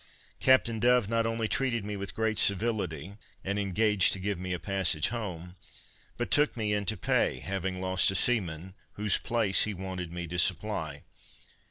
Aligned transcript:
Captain 0.39 0.79
Dove 0.79 1.07
not 1.07 1.27
only 1.27 1.47
treated 1.47 1.85
me 1.85 1.95
with 1.95 2.15
great 2.15 2.39
civility, 2.39 3.17
and 3.43 3.59
engaged 3.59 4.11
to 4.13 4.19
give 4.19 4.39
me 4.39 4.51
a 4.51 4.57
passage 4.57 5.09
home, 5.09 5.55
but 6.17 6.31
took 6.31 6.57
me 6.57 6.73
into 6.73 6.97
pay, 6.97 7.37
having 7.39 7.79
lost 7.79 8.09
a 8.09 8.15
seaman, 8.15 8.73
whose 8.93 9.19
place 9.19 9.61
he 9.65 9.75
wanted 9.75 10.11
me 10.11 10.25
to 10.25 10.39
supply. 10.39 11.03